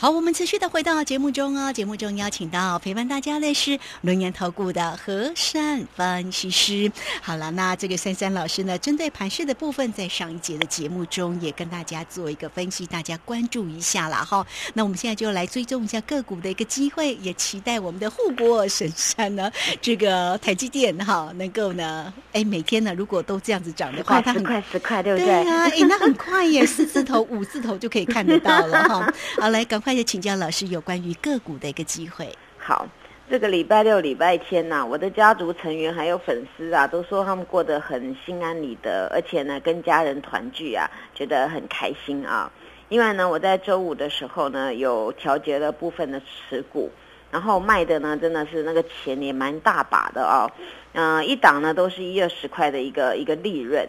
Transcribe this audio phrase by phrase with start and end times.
[0.00, 1.70] 好，我们持续的回到节目中哦。
[1.70, 6.90] 节目中邀请到陪伴大家的是轮研投顾的和善分析师。
[7.20, 14.46] 好了，那这个珊珊老师呢，针对盘市的部分，在上一节的节目中也跟大家做一个分析，大家关注一下了哈。
[14.72, 25.26] 那我们现在就来追踪一下个股的一个机会，也期待我们的护国神山呢，这个台积电哈，能够呢，哎，每天呢，如果都这样子涨的话，它很快十块，对不对？
[25.26, 29.06] 对啊，哎，那很快耶，四字头、五字头就可以看得到了哈。
[29.38, 29.89] 好，来，赶快。
[29.90, 32.32] 那也请教老师有关于个股的一个机会。
[32.56, 32.86] 好，
[33.28, 42.48] 这个礼拜六、礼拜天呐，我的家族成员还有粉丝啊，都说他们过得很心安理得，而且呢，跟家人团聚啊，觉得很开心啊。
[42.88, 46.88] 另外呢，我在周五的时候呢，有调节了部分的持股，
[47.32, 50.48] 然后卖的呢，真的是那个钱也蛮大把的啊。
[50.92, 53.88] 嗯，一档呢都是一二十块的一个一个利润。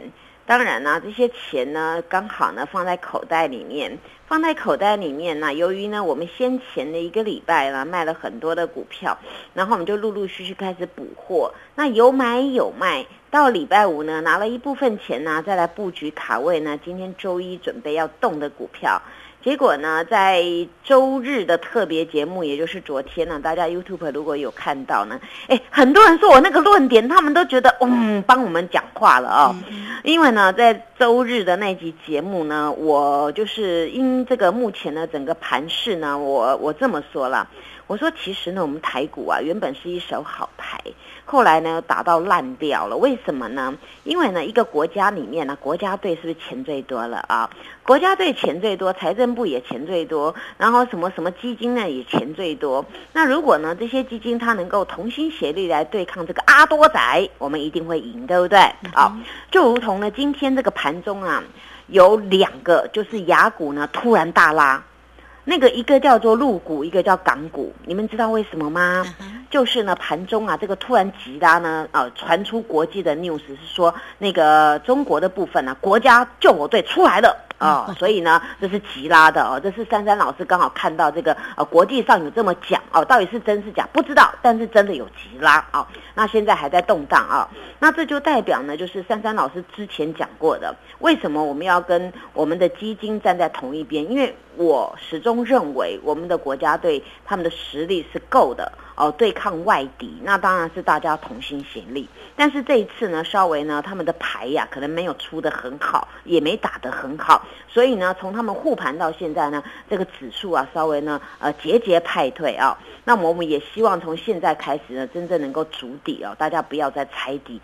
[0.52, 3.98] 当然呢，这些钱呢，刚好呢放在口袋里面。
[4.28, 5.54] 放在口袋里面呢。
[5.54, 9.18] 由于呢，我们先前的一个礼拜呢卖了很多的股票，
[9.54, 11.54] 然后我们就陆陆续续开始补货。
[11.76, 16.78] 那有买有卖，到礼拜五呢拿了一部分钱呢，再来布局卡位呢。
[16.84, 19.02] 今天周一准备要动的股票。
[19.44, 20.44] 结果呢，在
[20.84, 29.56] 周日的特别节目，也就是昨天呢，大家 YouTube 如果有看到呢，哎，很多人说我那个论点，他们都觉得，嗯，帮我们讲话了哦。
[30.04, 37.48] 因为呢，在周日的那集节目呢，我就是因这个目前的整个盘势呢，我我这么说了，
[37.92, 40.80] 我说其实呢，我们台股啊，原本是一手好牌。
[41.26, 43.76] 后来呢，打到烂掉了，为什么呢？
[44.06, 47.50] 因为呢，一个国家里面呢，国家队是不是钱最多了啊？
[47.84, 52.86] 国家队钱最多，财政部也钱最多，然后什么什么基金呢也钱最多。
[53.12, 58.58] 那如果呢，这些基金它能够同心协力来对抗这个阿多仔，我们一定会赢，对不对？
[58.94, 59.20] 啊，
[59.52, 61.44] 就如同呢，今天这个盘中啊，
[61.88, 64.82] 有两个就是雅股呢突然大拉。
[65.52, 69.04] 那个一个叫做陆股，一个叫港股，你们知道为什么吗？
[69.50, 77.38] 就是呢，盘中啊，这个突然急拉呢，啊，传出国际的 news 是说，那个中国的部分呢，国家救火队出来了。
[77.62, 85.86] 哦，所以呢，这是急拉的哦，这是珊珊老师刚好看到这个呃，国际上有这么讲哦，到底是真是假不知道，但是真的有急拉哦。
[86.16, 87.48] 那现在还在动荡啊，
[87.80, 94.10] 那这就代表呢，就是珊珊老师之前讲过的，为什么我们要跟我们的基金站在同一边？
[94.10, 98.72] 因为我始终认为我们的国家队他们的实力是够的。
[99.02, 102.08] 哦，对抗外敌，那当然是大家同心协力。
[102.36, 112.78] 但是这一次呢，稍微呢，他们的牌呀，可能没有出的很好，也没打得很好，所以呢，从他们护盘到现在呢，这个指数啊，稍微呢，呃，节节败退啊。
[113.04, 117.60] 那么我们也希望从现在开始呢，真正能够筑底哦，大家不要再猜底，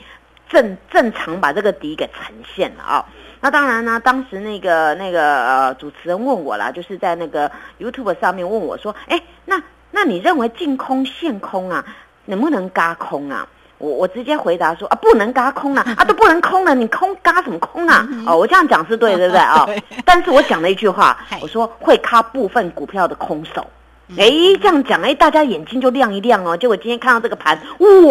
[0.50, 3.06] 正正常把这个底给呈现了啊。
[3.42, 9.62] 那当然呢，当时那个那个呃主持人问我了，就是在那个 YouTube 上面问我说，哎，那。
[10.00, 11.84] 那你认为净空现空啊，
[12.26, 13.48] 能不能嘎空啊？
[13.80, 18.08] 我我直接回答说啊，不能嘎空啊，啊都不能空了，你空嘎什么空啊？
[18.28, 19.68] 哦，我这样讲是对，对不对 啊？
[20.06, 23.66] 但是我讲了一句话，我说会卡部分股票的空手，
[24.20, 24.30] 哎，
[24.62, 26.56] 这样讲哎，大家眼睛就亮一亮哦。
[26.56, 27.60] 结果今天看到这个盘，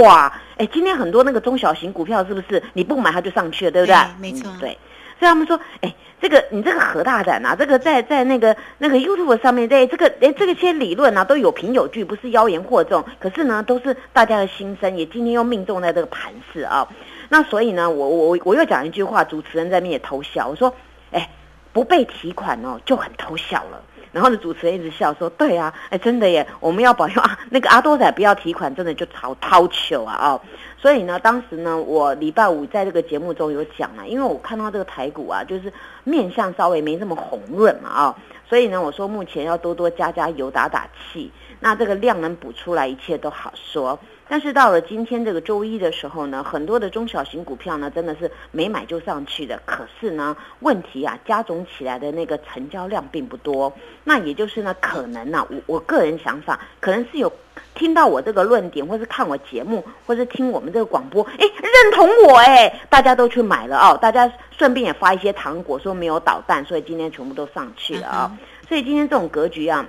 [0.03, 3.97] 哇，哎，今天很多那个中小型股票是不是你不买它就上去了，对不对？
[4.19, 4.77] 没错，对。
[5.21, 7.55] 所以他们说，哎，这个你这个何大胆啊！
[7.55, 13.05] 这个在在那个那个 YouTube 上面，在这个哎这个些理论啊都有凭有据，不是妖言惑众。
[13.21, 16.89] 可是呢，都是大家的心声，也今天又命中在这个盘势啊。
[17.29, 20.75] 那所以呢，我我我又讲一句话，主持人在面也偷笑，我说，
[21.13, 21.29] 哎，
[21.73, 23.83] 不被提款哦，就很偷笑了。
[24.13, 30.41] 然后呢，主持人一直笑说：“对啊，哎，真的耶，我们要保佑啊，那个阿多仔不要提款，真的就掏掏球啊哦。
[30.87, 35.73] 所以呢，当时呢，我礼拜五在这个节目中有讲了，因为我看到这个排骨啊，就是
[36.05, 38.17] 面相稍微没这么红润嘛啊，
[38.49, 43.99] 所以呢，我说目前要多多加加油打打气，那这个量能补出来，一切都好说。”
[44.29, 49.61] 但是到了今天这个周一的时候呢，很多的中小型股票呢，真的是没买就上去的。
[49.65, 53.73] 可是呢，问题啊，加总起来的那个成交量并不多。
[54.03, 57.33] 那也就是呢，可能呢，我我个人想法，可能是有
[57.75, 63.99] 听到我这个论点，或是看我节目，或是听我们这个广播，哎，认同我哎，大家都去买了哦。
[64.03, 68.39] 大家顺便也发一些糖果，说没有导弹，所以今天全部都上去了啊。
[68.69, 69.87] 所以今天这种格局啊。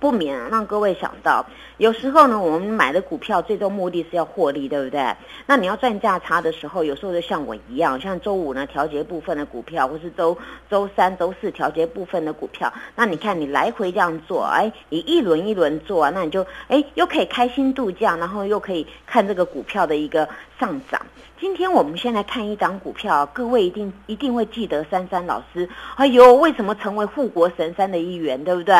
[0.00, 1.44] 不免让各位想到，
[1.78, 5.14] 有时候呢，我们买的股票最终目的是要获利，对不对？
[5.46, 10.36] 那你要赚价差的时候，有时候就像我一样，像周五呢调节部分的股票，或是周
[10.70, 20.28] 周三、周四调节部分的股票，那你看你来回这样做，哎，你一轮一轮做，那你就哎又可以开心度假，然后又可以看这个股票的一个
[20.58, 21.00] 上涨。
[21.40, 25.68] 今天我们先来看一张股票，各位一定一定会记得珊珊老师。
[25.94, 28.74] 哎呦，为什么成为护国神山的一员，对不对？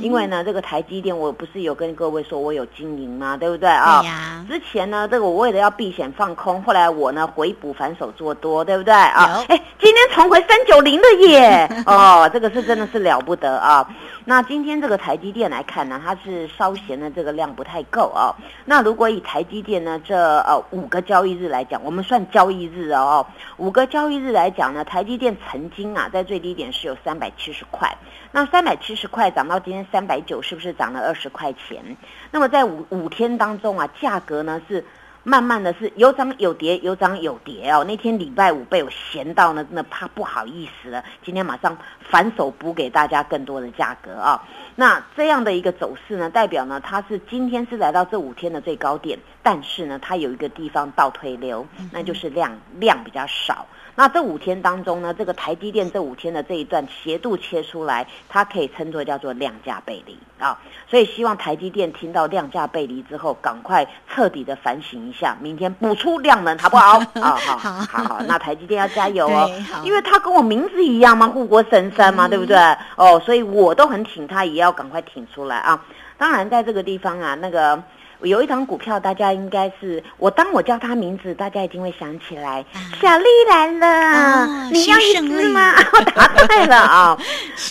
[0.00, 3.36] 因为呢，这个台积电，我不是有跟各位说我有经营吗？
[3.36, 4.02] 对不对啊？
[4.48, 9.44] 之前呢，这个我为了要避险放空，后来我呢回补反手做多，对不对啊？
[9.48, 11.68] 哎，今天重回三九零了耶！
[11.84, 13.86] 哦，这个是真的是了不得啊。
[14.28, 18.36] 那今天这个台积电来看呢，它是稍嫌的这个量不太够啊。
[18.66, 23.26] 那如果以台积电呢这呃五个交易日来讲，我们算交易日哦，
[23.56, 27.96] 五个交易日来讲呢，台积电曾经啊在最低点是有三百七十块，
[28.30, 31.96] 那三百七十块涨到今天三百九，是不是涨了二十块钱？
[32.30, 34.84] 那么在五五天当中啊，价格呢是。
[35.28, 37.84] 慢慢的是有涨有跌，有涨有跌哦。
[37.84, 41.04] 那天礼拜五被我闲到呢，真的怕不好意思了。
[41.22, 44.42] 今天马上反手补给大家更多的价格啊。
[44.74, 53.66] 那这样的一个走势呢，代表呢它是今天是来到这五天的最高点，但是呢它有一个地方倒推流，那就是量量比较少。
[53.98, 60.56] 那这五天当中呢，这个台积电这五天的这一段斜度切出来，它可以称作叫做量价背离啊。
[60.88, 66.98] 所以希望台积电听到量价背离之后，赶快彻底的反省一下，明天补出量能好不好？
[67.20, 69.50] 啊，好，好，好，那台积电要加油哦，
[69.82, 72.56] 因为它跟我名字一样嘛，护国神山嘛，对不对？
[72.94, 75.84] 哦，所以我都很挺它，也要赶快挺出来啊。
[76.16, 77.82] 当然，在这个地方啊，那个。
[78.22, 82.64] 有一档股票，大家应该是我当我叫他名字，大家一定会想起来。
[83.00, 85.72] 小丽来了，你要一只吗？
[86.14, 87.18] 答对了 啊！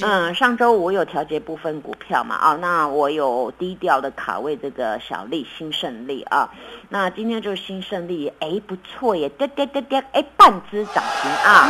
[0.04, 6.50] 嗯，上周我有调节部分股票嘛啊，那我有低调的卡位这个小丽新胜利啊。
[6.90, 11.68] 那今天就是新胜利，哎不错耶，跌跌跌跌，哎半只涨停啊。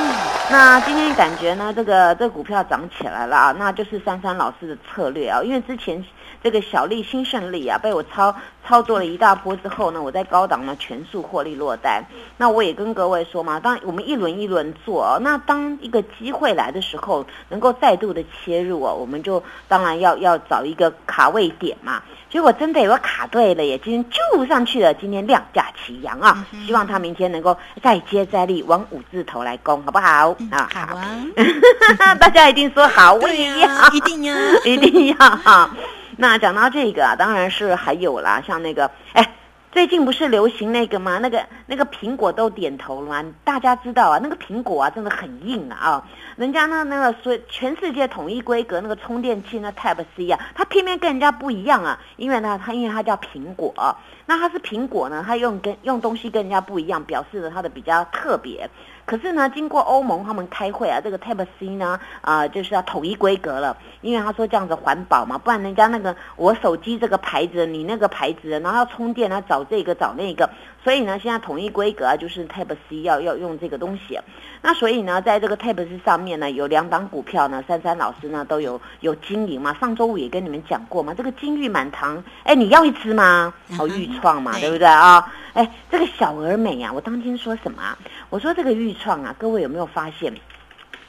[0.51, 6.03] 那今天感觉呢，这个这股票涨起来了啊，那就是珊珊老师的策略啊，因为之前。
[6.43, 8.33] 这个小利新胜利啊，被我操
[8.65, 12.05] 操作了一大波之后呢，我在高档呢全数获利落单。
[12.37, 22.03] 那我也跟各位说嘛，当我们一轮一轮做哦，那当一个机会来的时候，能够再度的切入啊，我们就当然要要找一个卡位点嘛。
[22.29, 26.45] 结果真的有个卡对了耶，今天就上去了，今天量价齐扬啊！
[26.65, 30.35] 希望他明天能够再接再厉，往五字头来攻，好不好？
[30.51, 32.15] 啊，好啊！
[32.19, 35.69] 大家一定说好，我也要，一定要， 一定要哈。
[36.17, 39.35] 那讲到这个啊，当然是还有啦，像那个，哎，
[39.69, 41.19] 最近不是流行那个吗？
[41.19, 43.33] 那个那个苹果都点头了吗？
[43.43, 46.03] 大家知道啊，那个苹果啊，真的很硬啊，
[46.35, 58.67] 人家呢那个所全世界统一规格那个充电器那 Type C 啊，它偏偏跟人家不一样啊，因为呢它因为它叫苹果，那它是苹果呢，它用跟用东西跟人家不一样，表示了它的比较特别。
[59.07, 70.49] 可是呢，经过欧盟他们开会啊，这个 Type C 呢，啊，就是要统一规格了，因为他说这样子环保嘛，不然人家那个我手机这个牌子，你那个牌子，然后要充电啊，找这个找那个，
[70.83, 74.19] 所以呢，现在统一规格啊，就是 Type C 要要用这个东西。
[74.61, 83.53] 那所以呢，在这个 Type C 上面呢，有两档股票呢，珊珊老师呢都有有经营嘛，上周五也跟你们讲过嘛，这个金玉满堂，哎，你要一支吗？
[83.79, 85.25] 哦，玉创嘛，对不对啊？
[85.57, 87.81] 哎，这个小而美啊，我当天说什么？
[87.81, 87.97] 啊
[88.29, 90.31] 我说这个预创啊，各位有没有发现，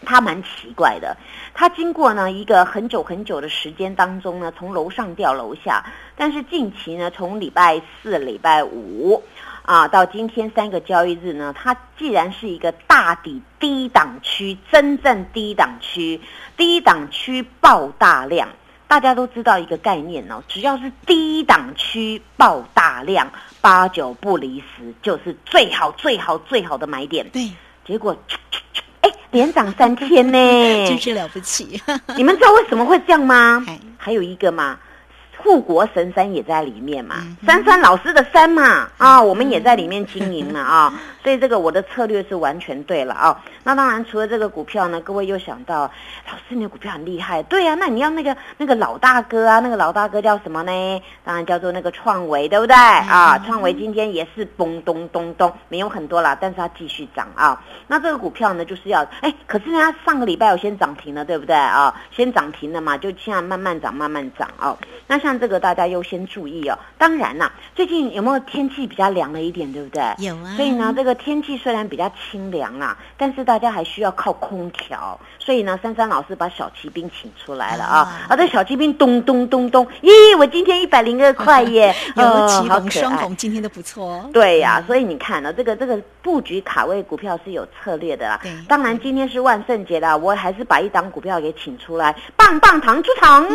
[0.07, 1.15] 它蛮奇怪的？
[1.53, 5.85] 它经过呢一个很久很久的时间当中呢，从楼上掉楼下，
[6.17, 9.23] 但是近期呢，从礼拜四、礼拜五
[9.61, 16.23] 啊到今天三个交易日呢，它既然是一个大底低档区，真正低档区，
[16.57, 18.49] 低档区爆大量，
[18.89, 23.31] 大家都知道一个概念哦，只要是低档区爆大量。
[23.61, 27.29] 八九不离十，就是最好最好最好的买点。
[27.31, 27.51] 对，
[27.85, 28.17] 结果，
[29.01, 30.39] 哎，连涨三天呢，
[30.87, 31.81] 真是了不起。
[32.17, 33.67] 你们知道为什么会这样吗？
[33.99, 34.79] 还有一个嘛。
[35.39, 37.17] 护国神山也在里面嘛，
[37.47, 43.41] 珊珊老师的山嘛，啊，我们也在里面经营嘛，啊， 所以这个我的策略是完全对了啊。
[43.63, 45.83] 那当然，除了这个股票呢，各位又想到，
[46.27, 51.03] 老师你的股票很厉害，对呀，那你要那个那个老大哥啊，那个老大哥叫什么呢？
[51.25, 52.75] 当然叫做那个创维，对不对？
[52.75, 57.63] 啊，创维今天也是咚咚咚咚，没有很多啦，但是它继续涨啊。
[57.87, 61.95] 那这个股票呢，就是要，哎，可是它上个礼拜有先涨停了，对不对啊？
[62.11, 64.77] 先涨停了嘛，就现在慢慢涨，慢慢涨啊。
[65.07, 65.28] 那像。
[65.29, 66.79] 像这个大家优先注意哦。
[66.97, 70.03] 当然啦，最近有没有天气比较凉了一点，对不对？
[70.19, 70.55] 有啊。
[70.57, 75.21] 所以呢，这个天气虽然比较清凉啦，但是大家还需要靠空调。
[75.39, 78.27] 所以呢，珊珊老师把小骑兵请出来了啊！
[78.29, 81.95] 啊，这小骑兵咚咚咚咚，咦，我今天一百零二块耶！
[82.17, 84.29] 有骑红双红，今天都不错。
[84.33, 88.41] 对呀，所以你看呢，这个这个布局卡位股票是有策略的啦。
[88.67, 93.47] 当然今天是万圣节啦，我还是把一档股票给请出来，棒棒糖出场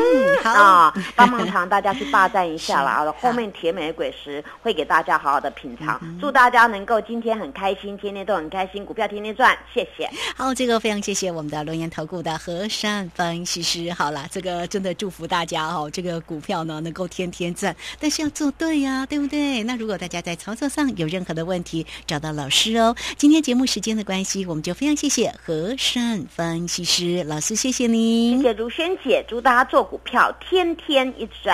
[0.44, 0.94] 啊！
[1.16, 1.63] 棒棒糖。
[1.64, 3.06] 让大家去霸占一下啦。
[3.06, 5.98] 是后面甜美的果实会给大家好好的品尝。
[6.04, 9.58] 嗯祝大家能够今天很开心，天天都很开心，股票天天赚。
[9.74, 10.10] 谢谢。
[10.36, 13.92] 好，这个非常谢谢我们的龙岩投顾的和善分析师。
[13.94, 19.64] 好啦，这个真的祝福大家哦，这个股票呢能够天天赚，但是要做对呀、对不对？
[19.64, 22.94] 那如果大家在操作上有任何的问题，找到老师哦。
[23.18, 28.38] 今天节目时间的关系，我们就非常谢谢和善分析师老师，谢谢您。
[28.38, 31.53] 谢谢如萱姐，祝大家做股票天天一赚。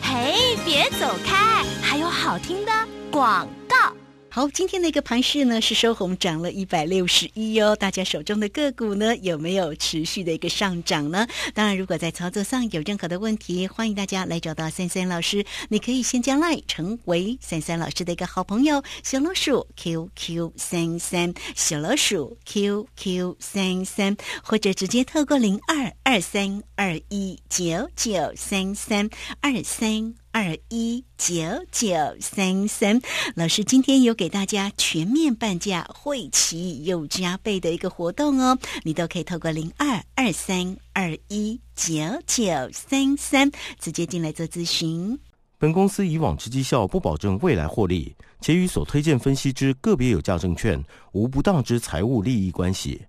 [0.00, 2.72] 嘿，别走开，还有好听的
[3.10, 3.92] 广告。
[4.36, 7.74] 好，今天的一个盘势呢是收红，涨了一百六十一哦。
[7.74, 11.26] 大家手中的个股呢有没有持续的一个上涨呢？
[11.54, 15.42] 当然，如果在操作上有任何的问题，欢迎大家来找到三三老师。
[15.70, 24.14] 你可以先加赖成为三三老师的一个好朋友，小老鼠 QQ 三三，小老鼠 QQ 三三，
[24.44, 29.08] 或者直接透过零二二三二一九九三三
[29.40, 30.14] 二三。
[30.36, 31.34] 二一九
[31.72, 33.00] 九三三，
[33.34, 41.94] 老师今天有给大家全面半价、会期又加倍的一个活动哦，你都可以透过零二二三二一九
[42.26, 43.50] 九三三
[43.80, 45.18] 直接进来做咨询。
[45.56, 50.78] 本公司以往之绩效不保证未来获利，且与所推荐分析之个别有价证券
[51.12, 53.00] 无不当之财务利益关系。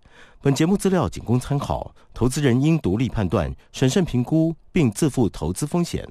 [0.41, 6.07] 本节目资料仅供参考，投资人应独立判断、审慎评估，并自负投资风险。